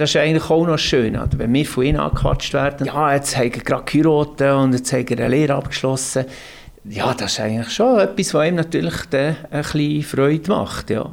[0.00, 1.28] Das ist eigentlich auch noch schön, oder?
[1.36, 2.86] wenn wir von ihnen angequatscht werden.
[2.86, 6.24] Ja, jetzt haben wir gerade geheiratet und jetzt haben wir eine Lehre abgeschlossen.
[6.84, 11.06] Ja, das ist eigentlich schon etwas, was ihm natürlich dann ein bisschen Freude macht, ja.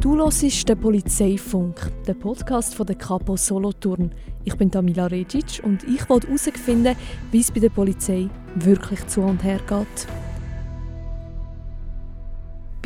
[0.00, 4.10] Du hörst den Polizeifunk, den Podcast von der Capo Solothurn.
[4.42, 6.96] Ich bin Tamila Regic und ich wollte herausfinden,
[7.30, 10.27] wie es bei der Polizei wirklich zu und her geht.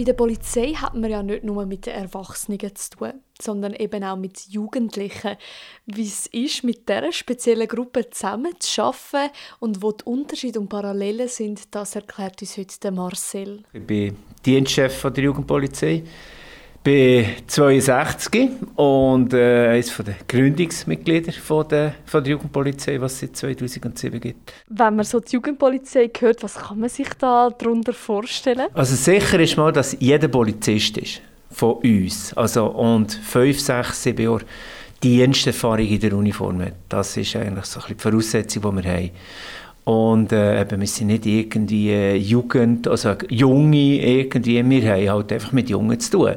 [0.03, 4.03] Bei der Polizei hat man ja nicht nur mit den Erwachsenen zu tun, sondern eben
[4.03, 5.37] auch mit Jugendlichen.
[5.87, 10.69] Wie es ist, mit dieser speziellen Gruppe zusammen zu arbeiten und wo die Unterschiede und
[10.69, 13.63] Parallelen sind, das erklärt uns heute Marcel.
[13.73, 16.03] Ich bin Dienstchef der Jugendpolizei
[16.83, 23.37] bin 62 und äh, eines der Gründungsmitglieder von der, von der Jugendpolizei, was es seit
[23.37, 24.53] 2007 gibt.
[24.69, 28.69] Wenn man so die Jugendpolizei hört, was kann man sich da darunter vorstellen?
[28.75, 32.33] Also sicher ist mal, dass jeder Polizist ist von uns.
[32.35, 34.45] Also, und fünf, sechs, sieben Jahre
[35.03, 36.75] Diensterfahrung in der Uniform hat.
[36.89, 39.11] Das ist eigentlich so ein bisschen die Voraussetzung, die wir haben.
[39.85, 45.33] Und äh, eben, wir sind nicht irgendwie äh, Jugend, also Junge irgendwie, wir haben halt
[45.33, 46.29] einfach mit Jungen zu tun.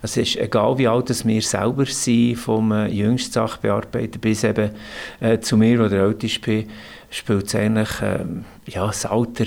[0.00, 4.70] Also es ist egal, wie alt wir selber sind, vom äh, jüngsten Sachbearbeiter bis eben
[5.18, 6.68] äh, zu mir, der der bin,
[7.10, 9.46] spielt es eigentlich ähm, ja, das Alter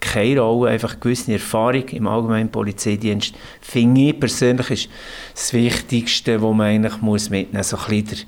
[0.00, 4.88] keine Rolle, einfach gewisse Erfahrung im allgemeinen Polizeidienst, finde ich persönlich ist
[5.34, 7.68] das Wichtigste, was man eigentlich muss mitnehmen muss.
[7.68, 8.26] So ein bisschen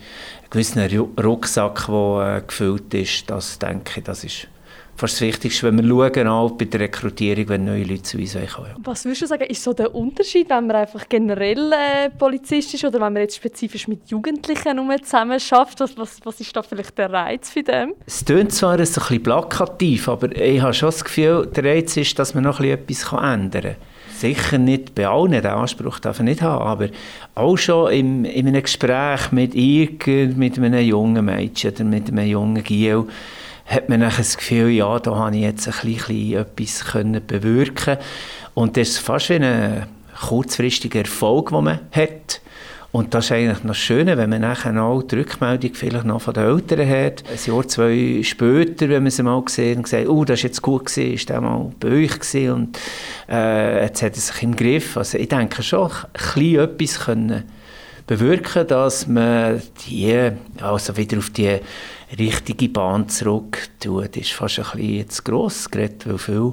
[0.55, 4.49] der gewisser Rucksack, der äh, gefüllt ist, das denke ich, das ist
[4.95, 8.37] fast das Wichtigste, wenn wir schauen, auch bei der Rekrutierung, wenn neue Leute zu uns
[8.55, 8.71] kommen.
[8.85, 12.85] Was würdest du sagen, ist so der Unterschied, wenn man einfach generell äh, Polizist ist
[12.85, 15.81] oder wenn man jetzt spezifisch mit Jugendlichen zusammen schafft?
[15.81, 17.95] Was, was, was ist da vielleicht der Reiz für dem?
[18.07, 22.19] Es klingt zwar ein bisschen plakativ, aber ich habe schon das Gefühl, der Reiz ist,
[22.19, 23.77] dass man noch etwas ändern kann
[24.23, 26.89] sicher nicht bei allen, den Anspruch darf ich nicht haben, aber
[27.35, 32.27] auch schon im, in einem Gespräch mit irgend, mit einem jungen Mädchen oder mit einem
[32.27, 33.05] jungen Giel,
[33.67, 37.99] hat man dann das Gefühl, ja, da habe ich jetzt ein bisschen etwas können bewirken
[38.55, 39.87] Und das ist fast wie ein
[40.29, 42.41] kurzfristiger Erfolg, den man hat.
[42.93, 46.35] Und das ist eigentlich noch Schöne, wenn man nachher auch die Rückmeldung vielleicht noch von
[46.35, 47.25] den Eltern hat.
[47.27, 50.63] Ein Jahr, zwei später, wenn man sie mal gesehen und gesagt, oh, das ist jetzt
[50.63, 52.79] gut gewesen, ist der mal bei euch gewesen und
[53.31, 54.99] äh, jetzt hat er sich im Griff.
[54.99, 55.91] Also ich denke schon,
[56.37, 57.45] ein etwas können
[58.07, 61.61] bewirken, dass man die, also wieder auf die
[62.19, 66.53] richtige Bahn zurück tut, ist fast ein bisschen jetzt gross geredet, weil viele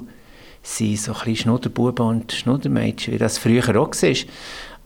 [0.62, 4.16] sind so ein bisschen Schnudderbuben und Schnuddermädchen, wie das früher auch war.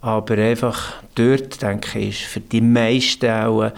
[0.05, 3.71] Aber einfach dort, denke ich, ist für die meisten auch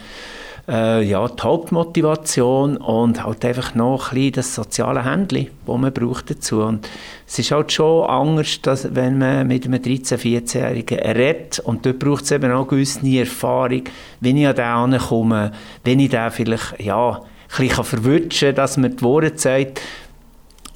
[0.69, 6.29] äh, ja, die Hauptmotivation und halt einfach noch ein das soziale Händchen, das man braucht
[6.29, 6.63] dazu.
[6.63, 6.89] Und
[7.29, 12.01] es ist halt schon anders, dass, wenn man mit einem 13-, 14-Jährigen redet und dort
[12.01, 13.85] braucht es eben auch gewisse Erfahrung,
[14.19, 15.53] wenn ich an den ankomme,
[15.85, 17.21] wenn ich den vielleicht, ja,
[17.57, 19.81] ein bisschen verwutschen kann, dass man die Worte sagt,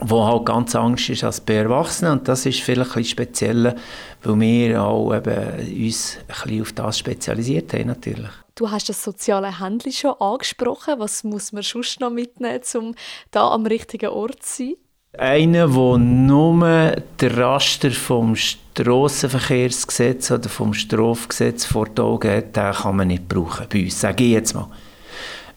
[0.00, 3.76] wo halt ganz Angst ist als bei Erwachsenen und das ist vielleicht ein speziell,
[4.22, 8.30] weil wir auch eben uns ein bisschen auf das spezialisiert haben natürlich.
[8.54, 10.94] Du hast das soziale Handeln schon angesprochen.
[10.98, 12.94] Was muss man sonst noch mitnehmen, um
[13.30, 14.74] da am richtigen Ort zu sein?
[15.18, 22.72] Einer, der nur den Raster vom Strassenverkehrsgesetz oder vom Strafgesetz vor die Augen hat, den
[22.72, 24.68] kann man nicht brauchen bei uns, sage ich jetzt mal.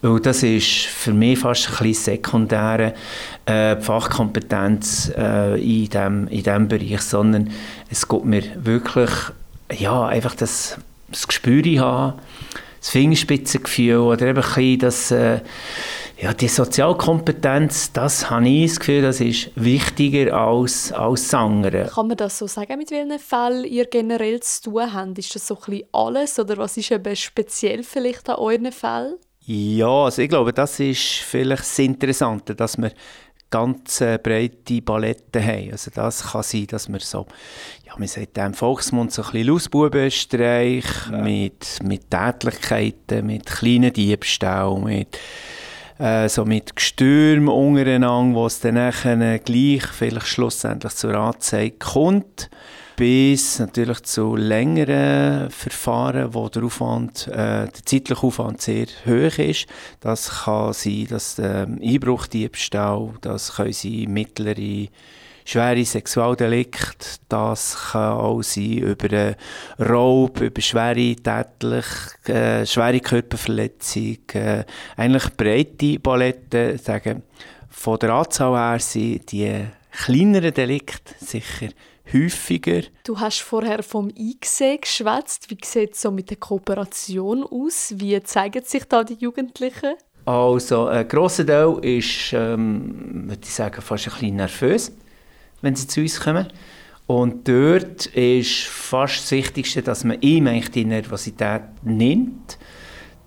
[0.04, 2.94] Weil das ist für mich fast ein bisschen sekundäre
[3.46, 7.50] äh, Fachkompetenz äh, in diesem in dem Bereich, sondern
[7.90, 9.10] es geht mir wirklich
[9.72, 10.78] ja, einfach das,
[11.10, 12.20] das Gespür haben,
[12.82, 15.40] das Fingerspitzengefühl oder eben ein bisschen das, äh,
[16.20, 21.90] ja, die Sozialkompetenz, das habe ich das Gefühl, das ist wichtiger als, als Sangere.
[21.94, 25.18] Kann man das so sagen, mit welchen Fällen ihr generell zu tun habt?
[25.18, 29.16] Ist das so ein bisschen alles oder was ist eben speziell vielleicht an euren Fällen?
[29.46, 32.92] Ja, also ich glaube, das ist vielleicht das Interessante, dass wir
[33.50, 35.72] ganz äh, breite Paletten haben.
[35.72, 37.28] Also das kann sein, dass wir so,
[37.86, 41.18] ja, man sagt im Volksmund so ein bisschen Lausbubenstreich ja.
[41.22, 45.20] mit, mit Tätlichkeiten, mit kleinen Diebstählen, mit
[46.00, 52.50] äh, so mit Gestürmen untereinander, wo es dann nachher gleich vielleicht schlussendlich zur Anzeige kommt
[52.96, 59.68] bis natürlich zu längeren Verfahren, wo der Aufwand, äh, der zeitliche Aufwand sehr hoch ist.
[60.00, 64.88] Das kann sein, dass der Einbruch, Diebstahl, das können sein mittlere
[65.46, 69.36] schwere Sexualdelikte, das kann auch sein über
[69.80, 71.86] Raub, über schwere tätlich,
[72.28, 74.64] äh, schwere Körperverletzung, äh,
[74.96, 77.24] eigentlich breite Palette, sagen,
[77.70, 81.70] von der Anzahl her sind die kleineren Delikte sicher
[82.12, 82.82] häufiger.
[83.06, 85.50] Du hast vorher vom Einsehen geschwätzt.
[85.50, 87.94] Wie sieht es so mit der Kooperation aus?
[87.98, 89.94] Wie zeigen sich da die Jugendlichen?
[90.26, 94.92] Also ein grosser Teil ist, ähm, würde ich sagen, fast ein bisschen nervös,
[95.62, 96.48] wenn sie zu uns kommen.
[97.08, 102.58] Und dort ist fast das Wichtigste, dass man ihm eigentlich die Nervosität nimmt,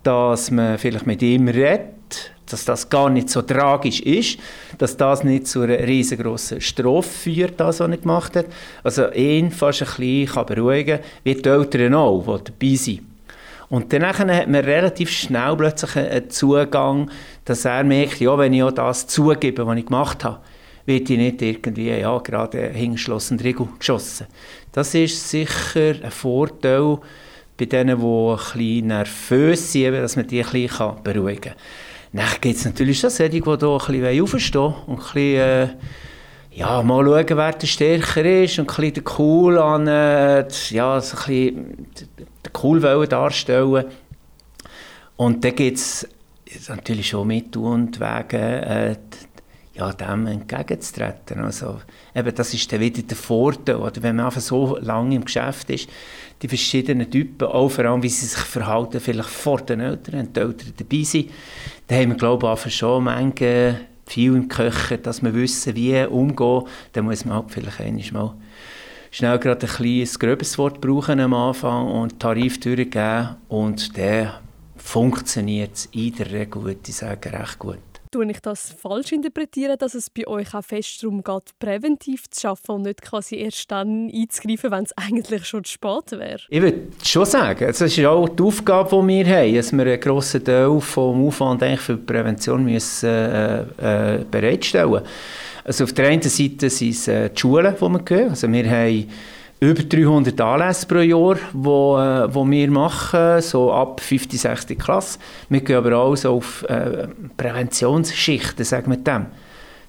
[0.03, 4.39] dass man vielleicht mit ihm redet, dass das gar nicht so tragisch ist,
[4.79, 8.47] dass das nicht zu einer riesengroßen Strophe führt, das, was er gemacht hat.
[8.83, 13.03] Also ihn fast ein bisschen kann beruhigen wie die Eltern auch, die dabei sind.
[13.69, 17.11] Und dann hat man relativ schnell plötzlich einen Zugang,
[17.45, 20.39] dass er merkt, ja, wenn ich auch das zugebe, was ich gemacht habe,
[20.85, 24.29] wird ich nicht irgendwie ja, gerade hingeschlossen Riegel geschossen.
[24.71, 26.99] Das ist sicher ein Vorteil
[27.59, 31.55] bei denen, die ein bisschen nervös sind, dass man die ein bisschen beruhigen kann.
[32.17, 35.69] Dann gibt es natürlich schon solche, die hier ein bisschen aufstehen und ein bisschen, äh,
[36.53, 40.99] ja, mal schauen, wer der stärker ist und ein bisschen den Cool an, äh, ja,
[41.03, 43.85] so ein bisschen den Cool wollen darstellen.
[45.17, 46.09] Und dann gibt es
[46.69, 48.97] natürlich schon Mittel und Wege, äh,
[49.75, 51.41] ja, dem entgegenzutreten.
[51.41, 51.83] Also,
[52.15, 55.69] eben, das ist dann wieder der Vorteil, oder wenn man einfach so lange im Geschäft
[55.69, 55.91] ist,
[56.43, 60.33] die verschiedenen Typen, auch vor allem, wie sie sich verhalten, vielleicht vor den Eltern, wenn
[60.33, 61.31] die Eltern dabei sind,
[61.87, 66.65] da haben wir, glaube ich, schon manche viel im Köchen, dass wir wissen, wie umgehen.
[66.93, 68.35] Da muss man halt vielleicht einmal
[69.11, 74.33] schnell gerade ein kleines gröbes Wort brauchen am Anfang und Tarif durchgeben und dann
[74.77, 77.79] funktioniert es in der Regel, würde ich sagen, recht gut.
[78.17, 82.49] Tue ich das falsch interpretieren, dass es bei euch auch fest darum geht, präventiv zu
[82.49, 86.41] arbeiten und nicht quasi erst dann einzugreifen, wenn es eigentlich schon zu spät wäre?
[86.49, 90.01] Ich würde schon sagen, das ist auch die Aufgabe, die wir haben, dass wir einen
[90.01, 95.03] grossen Teil vom Aufwand für die Prävention müssen, äh, äh, bereitstellen
[95.65, 98.31] Also auf der einen Seite sind es äh, die Schulen, die wir gehen.
[98.31, 99.11] Also wir haben
[99.61, 104.27] über 300 Anlässe pro Jahr, wo, äh, wo wir machen, so ab 5.
[104.33, 104.67] 6.
[104.79, 105.19] Klasse.
[105.49, 109.27] Wir gehen aber auch so auf äh, Präventionsschichten, sagen wir dem.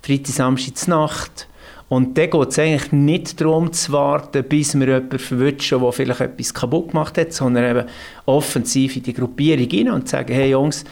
[0.02, 1.48] Freitag, Samstag, Nacht.
[1.90, 6.20] Und dann geht es eigentlich nicht darum zu warten, bis wir jemanden verwünschen, der vielleicht
[6.20, 7.88] etwas kaputt gemacht hat, sondern eben
[8.26, 10.84] offensiv in die Gruppierung rein und sagen, hey Jungs,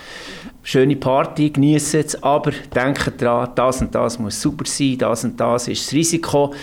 [0.64, 5.38] schöne Party, genießen es, aber denkt daran, das und das muss super sein, das und
[5.38, 6.54] das ist das Risiko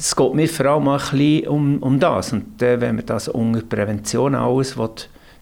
[0.00, 2.32] es geht mir vor allem ein bisschen um, um das.
[2.32, 4.90] Und äh, wenn man das unter Prävention alles will,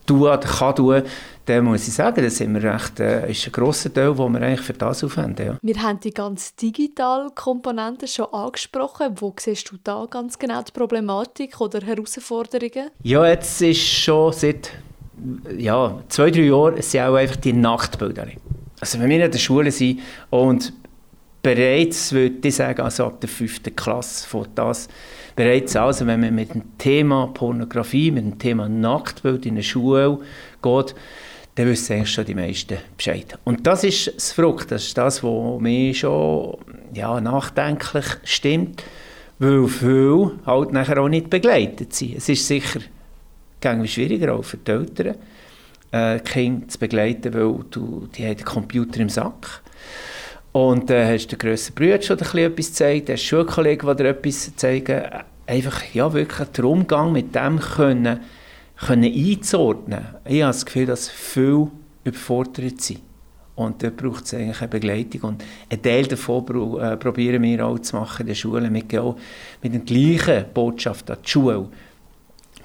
[0.04, 1.02] tun oder kann tun,
[1.46, 4.42] dann muss ich sagen, das sind wir recht, äh, ist ein grosser Teil, den wir
[4.42, 5.46] eigentlich für das aufwenden.
[5.46, 5.58] Ja.
[5.62, 9.14] Wir haben die ganz digitale Komponente schon angesprochen.
[9.16, 12.90] Wo siehst du da ganz genau die Problematik oder Herausforderungen?
[13.02, 14.72] Ja, jetzt ist schon seit
[15.56, 18.26] ja, zwei, drei Jahren sind auch einfach die Nachtbilder.
[18.80, 20.00] Also wenn wir in der Schule sind
[20.30, 20.72] und
[21.54, 24.86] bereits, würde ich sagen, also ab der fünften Klasse von das
[25.34, 30.18] bereits also, wenn man mit dem Thema Pornografie, mit dem Thema Nacktbild in eine Schule
[30.60, 30.94] geht,
[31.54, 33.38] dann wissen eigentlich schon die meisten Bescheid.
[33.44, 36.58] Und das ist das Frucht, das ist das, was mich schon
[36.92, 38.84] ja, nachdenklich stimmt,
[39.38, 42.16] weil viele halt nachher auch nicht begleitet sind.
[42.18, 42.80] Es ist sicher
[43.86, 45.14] schwieriger auch für die Eltern,
[45.92, 49.62] äh, Kinder zu begleiten, weil du, die haben den Computer im Sack
[50.52, 54.08] und dann äh, hast du den grösseren Bruder schon etwas gezeigt, hast Schulkollegen, die dir
[54.08, 55.02] etwas zeigen.
[55.46, 58.20] Einfach, ja, wirklich den Umgang mit dem können,
[58.76, 60.06] können einzuordnen.
[60.26, 61.70] Ich habe das Gefühl, dass viele
[62.04, 63.00] überfordert sind.
[63.54, 65.20] Und da braucht es eigentlich eine Begleitung.
[65.22, 68.72] Und einen Teil davon äh, probieren wir auch zu machen in den Schulen.
[68.72, 69.16] Wir gehen auch
[69.62, 71.68] mit der gleichen Botschaft an die Schule.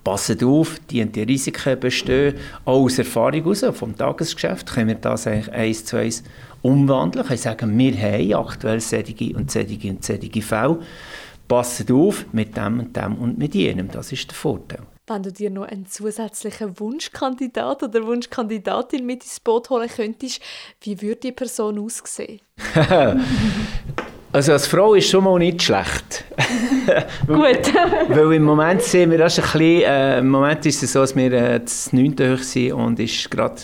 [0.03, 2.35] Passet auf, die, die Risiken bestehen.
[2.65, 6.23] Auch aus Erfahrung heraus, vom Tagesgeschäft, können wir das eigentlich eins zu eins
[6.61, 7.25] umwandeln.
[7.31, 10.79] Ich sagen, wir haben aktuell solche und solche und solche Fälle.
[11.47, 13.89] Passet auf mit dem und dem und mit jenem.
[13.91, 14.79] Das ist der Vorteil.
[15.05, 20.41] Wenn du dir noch einen zusätzlichen Wunschkandidat oder Wunschkandidatin mit ins Boot holen könntest,
[20.81, 22.39] wie würde die Person aussehen?
[24.33, 26.25] Also als Frau ist schon mal nicht schlecht.
[27.27, 27.37] Gut.
[28.09, 31.15] weil im Moment sehen wir das ein bisschen, äh, im Moment ist es so, dass
[31.15, 32.15] wir äh, das 9.
[32.19, 33.61] hoch sind und ist gerade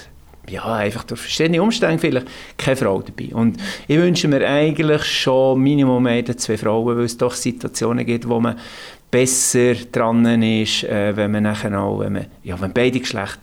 [0.47, 3.33] ja, einfach durch verschiedene Umstände vielleicht keine Frau dabei.
[3.33, 3.57] Und
[3.87, 8.39] ich wünsche mir eigentlich schon Minimum eine, zwei Frauen, weil es doch Situationen gibt, wo
[8.39, 8.55] man
[9.09, 13.39] besser dran ist, äh, wenn man nachher auch, wenn, man, ja, wenn beide Geschlechter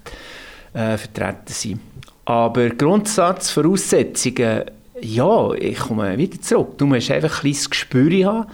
[0.75, 1.80] äh, vertreten sind.
[2.25, 4.62] Aber Grundsatzvoraussetzungen,
[5.00, 6.79] ja, ich komme wieder zurück.
[6.79, 8.50] Du musst einfach ein kleines Gespür haben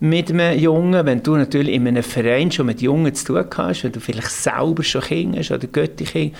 [0.00, 3.84] mit einem Jungen, wenn du natürlich in einem Verein schon mit Jungen zu tun hast,
[3.84, 6.36] wenn du vielleicht selber schon Kinder hast oder Göttikinder,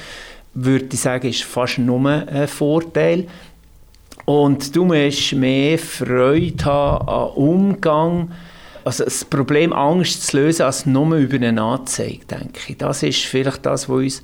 [0.54, 3.26] würde ich sagen, ist fast nur ein Vorteil.
[4.24, 8.30] Und du musst mehr Freude haben am Umgang
[8.84, 12.76] also das Problem Angst zu lösen als nur über eine Anzeige, denke ich.
[12.76, 14.22] Das ist vielleicht das, was uns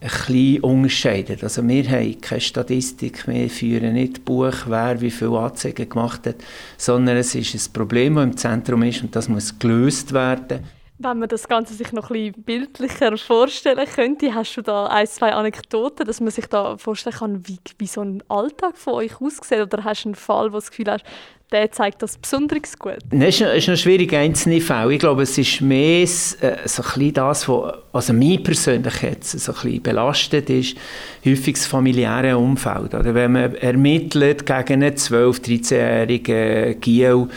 [0.00, 1.42] ein bisschen unterscheidet.
[1.42, 6.36] Also wir haben keine Statistik, wir führen nicht Buch, wer wie viele Anzeigen gemacht hat,
[6.78, 10.64] sondern es ist ein Problem, das im Zentrum ist und das muss gelöst werden.
[11.02, 15.06] Wenn man das Ganze sich noch ein bisschen bildlicher vorstellen könnte, hast du da ein,
[15.06, 19.18] zwei Anekdoten, dass man sich da vorstellen kann, wie, wie so ein Alltag von euch
[19.18, 19.60] aussieht?
[19.60, 21.04] Oder hast du einen Fall, wo du das Gefühl hast,
[21.52, 22.98] der zeigt das besonders gut?
[23.10, 24.94] Das ist, ist noch schwierig, einzelne Fälle.
[24.94, 29.38] Ich glaube, es ist mehr äh, so ein bisschen das, was also mich persönlich jetzt
[29.38, 30.76] so ein bisschen belastet ist,
[31.24, 32.94] häufig das familiäre Umfeld.
[32.94, 37.28] Oder wenn man ermittelt gegen einen 12-, 13-jährigen Giel,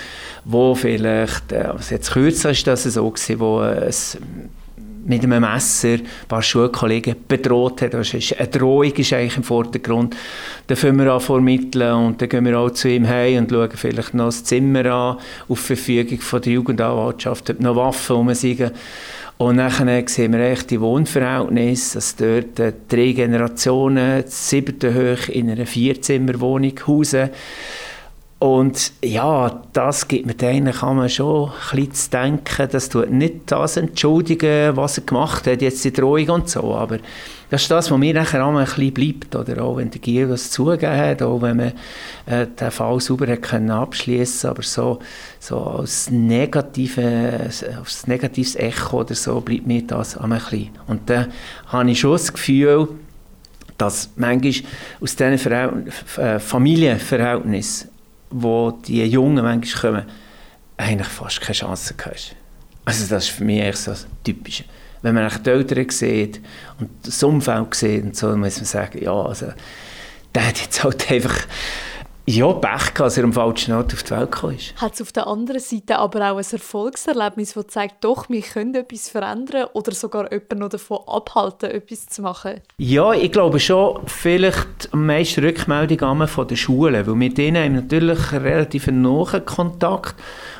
[0.45, 4.17] wo vielleicht, äh, was jetzt kürzer ist das so gewesen, wo es
[5.05, 7.93] mit einem Messer ein paar Schulkollegen bedroht hat.
[7.93, 10.15] Das ist eine Drohung ist eigentlich im Vordergrund.
[10.67, 13.71] Dann fangen wir an vermitteln und dann gehen wir auch zu ihm heim und schauen
[13.73, 15.17] vielleicht noch das Zimmer an,
[15.49, 18.31] auf Verfügung von der Jugendanwaltschaft, ob noch Waffen rum.
[19.37, 25.49] Und dann sehen wir echt die Wohnverhältnisse, dass dort äh, drei Generationen, siebte hoch in
[25.49, 27.29] einer Vierzimmerwohnung hausen.
[28.43, 33.09] Und ja, das gibt mir denen kann man schon ein bisschen zu denken, das tut
[33.09, 36.97] nicht das entschuldigen, was er gemacht hat, jetzt die Drohung und so, aber
[37.49, 39.63] das ist das, was mir nachher auch ein bisschen bleibt, oder?
[39.63, 41.71] Auch wenn der Gier das zugegeben hat, auch wenn man
[42.25, 44.99] äh, den Fall sauber abschließen, aber so,
[45.39, 50.71] so als negative, als negatives Echo oder so bleibt mir das ein bisschen.
[50.87, 51.31] Und dann
[51.67, 52.89] habe ich schon das Gefühl,
[53.77, 54.69] dass manchmal
[54.99, 57.92] aus diesen Verhält äh, Familienverhältnissen
[58.33, 60.05] wo die Jungen manchmal kommen,
[60.77, 62.35] eigentlich fast keine Chance hast.
[62.85, 64.65] Also das ist für mich echt so das Typische.
[65.01, 66.41] Wenn man die Eltern sieht
[66.79, 69.47] und das Umfeld sieht und so, muss man sagen, ja, also
[70.33, 71.35] der hat jetzt halt einfach
[72.25, 74.81] ja, Pech gehabt, dass er am falschen Ort auf die Welt gekommen ist.
[74.81, 78.75] Hat es auf der anderen Seite aber auch ein Erfolgserlebnis, das zeigt, doch, wir können
[78.75, 82.61] etwas verändern oder sogar jemanden noch davon abhalten, etwas zu machen?
[82.77, 87.73] Ja, ich glaube schon, vielleicht am meisten Rückmeldungen von den Schulen, weil mit denen haben
[87.73, 90.15] wir natürlich einen relativ nahen Kontakt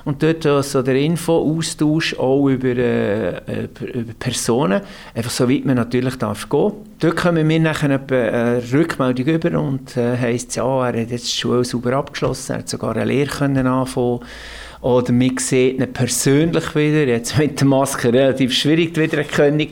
[0.05, 4.81] und dort also der Info-Austausch auch über, äh, über Personen,
[5.15, 6.74] einfach so weit man natürlich darf gehen.
[7.00, 11.39] Dort kommen wir nachher eine Rückmeldung über und äh, heisst, ja, er hat jetzt die
[11.39, 14.19] Schule sauber abgeschlossen, er hat sogar eine Lehre können anfangen
[14.81, 19.69] oder man sieht ihn persönlich wieder, jetzt mit der Maske relativ schwierig die Wiedererkennung.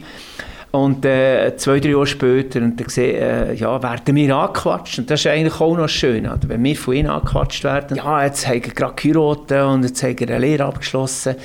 [0.72, 5.00] Und äh, zwei, drei Jahre später und dann gesehen, äh, ja, werden wir angequatscht.
[5.00, 6.40] Und das ist eigentlich auch noch schön, oder?
[6.48, 7.98] wenn wir von ihnen angequatscht werden.
[7.98, 11.36] Ja, jetzt haben wir gerade geheiratet und jetzt haben wir eine Lehre abgeschlossen.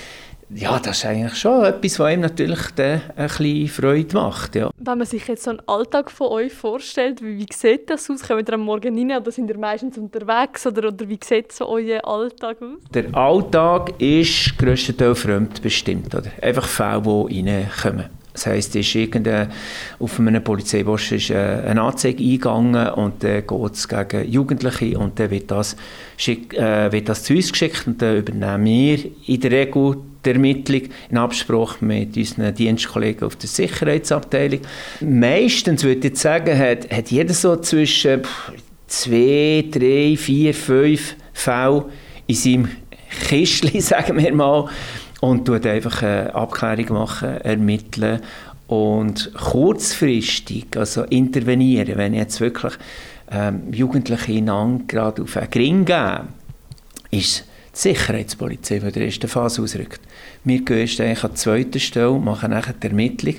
[0.51, 4.55] Ja, das ist eigentlich schon etwas, was ihm natürlich dann ein bisschen Freude macht.
[4.55, 4.71] Ja.
[4.79, 8.23] Wenn man sich jetzt so einen Alltag von euch vorstellt, wie, wie sieht das aus?
[8.23, 10.65] Kommt ihr am Morgen rein oder sind ihr meistens unterwegs?
[10.65, 12.79] Oder, oder wie sieht so euer Alltag aus?
[12.95, 16.15] Der Alltag ist grösstenteils fremdbestimmt.
[16.15, 16.31] Oder?
[16.41, 18.05] Einfach Fälle, die reinkommen.
[18.37, 18.95] Das heisst, ist
[19.99, 25.19] auf einem Polizeibosch ist äh, eine Anzeige eingegangen und dann geht es gegen Jugendliche und
[25.19, 25.75] dann wird das,
[26.19, 30.31] schick, äh, wird das zu uns geschickt und dann übernehmen wir in der Regel die
[30.33, 34.61] Ermittlung in Absprache mit unseren Dienstkollegen auf der Sicherheitsabteilung.
[35.01, 38.21] Meistens, würde ich sagen, hat, hat jeder so zwischen
[38.87, 41.85] zwei, drei, vier, fünf Fällen
[42.27, 42.69] in seinem
[43.29, 44.69] Kistchen, sagen wir mal,
[45.21, 48.21] und tut einfach eine Abklärung machen, ermitteln
[48.67, 52.75] und kurzfristig also intervenieren, wenn jetzt wirklich
[53.31, 56.29] ähm, Jugendliche in gerade auf einen Gring geben,
[57.11, 57.45] ist
[57.75, 60.01] die Sicherheitspolizei, die in der ersten Phase ausrückt.
[60.45, 63.35] Wir gehen erst eigentlich an die zweite Stelle, machen nachher die Ermittlung.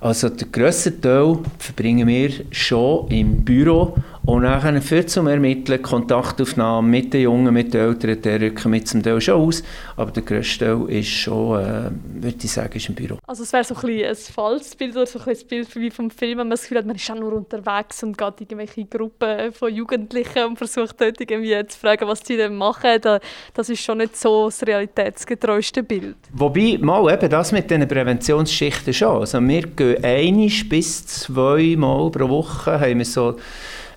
[0.00, 3.96] Also den grössten Teil verbringen wir schon im Büro
[4.26, 8.88] und dann für zum Ermitteln, Kontaktaufnahmen mit den Jungen, mit den Eltern, der rücken mit
[8.88, 9.62] zum Teil schon aus.
[9.96, 11.90] Aber der grösste Teil ist schon, äh,
[12.22, 13.18] würde ich sagen, ist im Büro.
[13.24, 16.10] Also es wäre so ein, ein falsches Bild oder so ein, ein Bild wie vom
[16.10, 19.52] Film, wenn man das Gefühl hat, man ist auch nur unterwegs und geht irgendwelche Gruppen
[19.52, 23.00] von Jugendlichen und versucht dort irgendwie zu fragen, was sie denn machen.
[23.54, 26.16] Das ist schon nicht so das realitätsgetreueste Bild.
[26.32, 29.20] Wobei, mal eben das mit den Präventionsschichten schon.
[29.20, 33.36] Also wir gehen einisch bis zweimal pro Woche haben wir so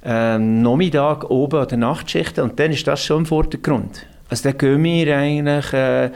[0.04, 4.06] ähm, Nachmittag oben an der Nachtschichten und dann ist das schon im Vordergrund.
[4.30, 6.12] Also dann gehen wir eigentlich äh,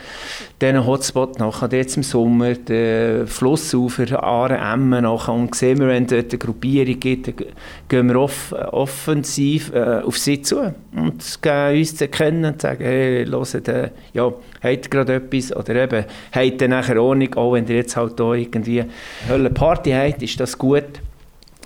[0.61, 6.05] diesen Hotspot nachher, jetzt im Sommer, den Flussufer, Aare, Emmen nachher und sehen wir, wenn
[6.05, 7.47] dort eine Gruppierung gibt, dann
[7.89, 12.83] gehen wir off offensiv äh, auf sie zu und geben uns zu erkennen und sagen,
[12.83, 17.53] hey, hört, äh, ja, habt ihr gerade etwas oder eben, habt ihr nachher Ordnung, auch
[17.53, 18.85] wenn ihr jetzt halt da irgendwie
[19.27, 21.01] eine Party habt, ist das gut.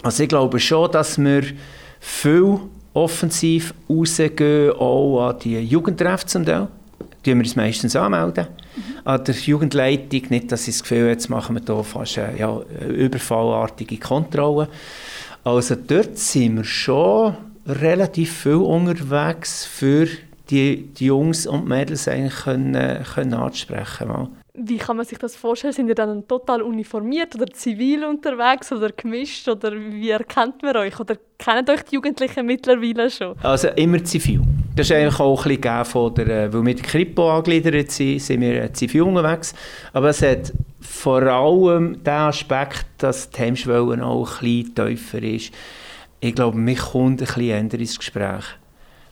[0.01, 1.43] Also ich glaube schon, dass wir
[1.99, 2.59] viel
[2.93, 6.67] offensiv rausgehen, auch an die Jugendtreffen zum Teil.
[7.23, 8.81] tun wir uns meistens anmelden mhm.
[9.05, 10.21] an der Jugendleitung.
[10.29, 14.67] Nicht, dass ich das Gefühl jetzt machen wir hier fast eine, ja, überfallartige Kontrolle.
[15.43, 17.35] Also dort sind wir schon
[17.67, 20.07] relativ viel unterwegs für
[20.49, 24.29] die, die Jungs und Mädels eigentlich können, können ansprechen mal.
[24.59, 25.71] Wie kann man sich das vorstellen?
[25.71, 29.47] Sind ihr dann total uniformiert oder zivil unterwegs oder gemischt?
[29.47, 30.99] Oder wie erkennt man euch?
[30.99, 33.35] Oder kennen euch die Jugendlichen mittlerweile schon?
[33.43, 34.41] Also immer zivil.
[34.75, 38.19] Das ist eigentlich auch ein bisschen von der, äh, weil wir mit Kripo angegliedert sind,
[38.19, 39.53] sind wir äh, zivil unterwegs.
[39.93, 45.53] Aber es hat vor allem den Aspekt, dass die Hemmschwelle auch ein bisschen tiefer ist.
[46.19, 48.43] Ich glaube, mich kommt ein bisschen ins Gespräch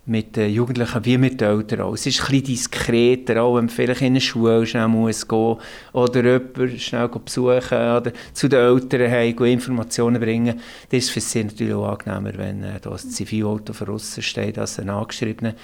[0.08, 1.94] mit den Jugendlichen wie mit den Eltern auch.
[1.94, 5.58] Es ist ein bisschen diskreter, auch wenn man vielleicht in eine Schule schnell muss gehen
[5.94, 10.60] oder jemanden schnell besuchen oder zu den Eltern heim Informationen bringen.
[10.90, 14.80] Das ist für sie natürlich auch angenehmer, wenn äh, da ein Zivilauto von steht als
[14.80, 15.56] ein angeschriebener.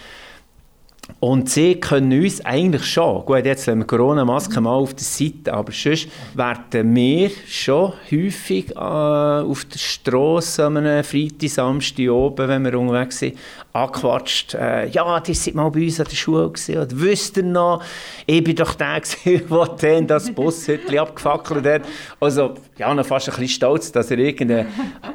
[1.20, 5.53] Und sie können uns eigentlich schon, gut, jetzt haben wir Corona-Maske mal auf der Seite,
[5.53, 12.63] aber sonst werden wir schon häufig äh, auf der Straße einem Freitag, Samstag oben, wenn
[12.63, 13.38] wir unterwegs sind,
[13.74, 14.55] angequatscht.
[14.55, 16.77] Äh, ja, die sind mal bei uns an der Schule gewesen.
[16.77, 17.84] Oder wisst ihr noch,
[18.25, 19.01] ich bin doch der
[19.81, 21.81] der das Bushütchen abgefackelt hat.
[22.20, 24.67] Also, ja, noch fast ein bisschen stolz, dass er irgendeine,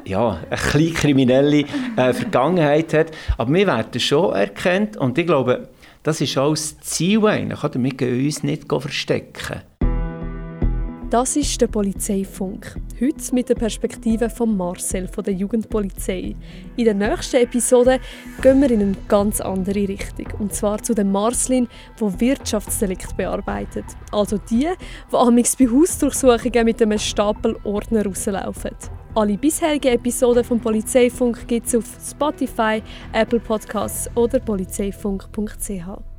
[0.05, 1.65] ja, eine kleine kriminelle
[1.95, 3.11] äh, Vergangenheit hat.
[3.37, 5.67] Aber wir werden schon erkannt und ich glaube,
[6.07, 7.61] das ist auch das Ziel eigentlich.
[7.61, 9.61] Wir gehen uns nicht verstecken.
[11.09, 12.77] Das ist der Polizeifunk.
[13.01, 16.33] Heute mit der Perspektive von Marcel von der Jugendpolizei.
[16.77, 17.99] In der nächsten Episode
[18.41, 20.27] gehen wir in eine ganz andere Richtung.
[20.39, 21.67] Und zwar zu dem Marslin,
[21.99, 23.85] der Wirtschaftsdelikt bearbeitet.
[24.13, 24.69] Also die,
[25.11, 28.71] die amigs bei Hausdurchsuchungen mit einem Stapel Ordner rauslaufen.
[29.17, 32.83] Alle bisherigen Episoden vom Polizeifunk gibt es auf Spotify,
[33.13, 36.16] Apple Podcasts oder polizeifunk.ch.